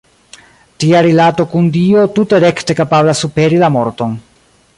Tia 0.83 1.01
rilato 1.07 1.45
kun 1.51 1.67
Dio 1.75 2.07
tute 2.15 2.41
rekte 2.45 2.77
kapablas 2.81 3.23
superi 3.27 3.61
la 3.67 3.71
morton. 3.79 4.19